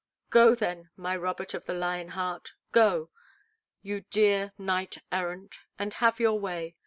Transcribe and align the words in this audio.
"Go, 0.31 0.55
then, 0.55 0.89
my 0.97 1.15
Robert 1.15 1.53
of 1.53 1.65
the 1.67 1.75
lion 1.75 2.07
heart, 2.17 2.53
go, 2.71 3.11
you 3.83 4.01
dear 4.09 4.51
knight 4.57 4.97
errant, 5.11 5.53
and 5.77 5.93
have 5.93 6.19
your 6.19 6.39
way. 6.39 6.75